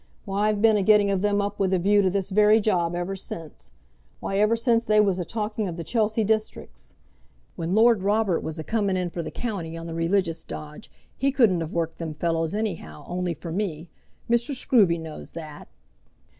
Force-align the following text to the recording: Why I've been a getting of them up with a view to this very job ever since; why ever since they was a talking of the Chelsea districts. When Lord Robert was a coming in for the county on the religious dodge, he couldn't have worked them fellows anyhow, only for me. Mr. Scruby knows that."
Why 0.25 0.49
I've 0.49 0.63
been 0.63 0.77
a 0.77 0.81
getting 0.81 1.11
of 1.11 1.21
them 1.21 1.41
up 1.43 1.59
with 1.59 1.71
a 1.75 1.77
view 1.77 2.01
to 2.01 2.09
this 2.09 2.31
very 2.31 2.59
job 2.59 2.95
ever 2.95 3.15
since; 3.15 3.69
why 4.19 4.39
ever 4.39 4.55
since 4.55 4.83
they 4.83 4.99
was 4.99 5.19
a 5.19 5.23
talking 5.25 5.67
of 5.67 5.77
the 5.77 5.83
Chelsea 5.83 6.23
districts. 6.23 6.95
When 7.55 7.75
Lord 7.75 8.01
Robert 8.01 8.41
was 8.41 8.57
a 8.57 8.63
coming 8.63 8.97
in 8.97 9.11
for 9.11 9.21
the 9.21 9.29
county 9.29 9.77
on 9.77 9.85
the 9.85 9.93
religious 9.93 10.43
dodge, 10.43 10.89
he 11.15 11.31
couldn't 11.31 11.61
have 11.61 11.75
worked 11.75 11.99
them 11.99 12.15
fellows 12.15 12.55
anyhow, 12.55 13.05
only 13.07 13.35
for 13.35 13.51
me. 13.51 13.91
Mr. 14.27 14.55
Scruby 14.55 14.99
knows 14.99 15.33
that." 15.33 15.67